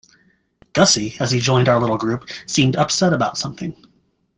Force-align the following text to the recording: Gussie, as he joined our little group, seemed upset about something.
Gussie, 0.73 1.15
as 1.19 1.29
he 1.29 1.39
joined 1.39 1.69
our 1.69 1.79
little 1.79 1.95
group, 1.95 2.27
seemed 2.47 2.75
upset 2.75 3.13
about 3.13 3.37
something. 3.37 3.75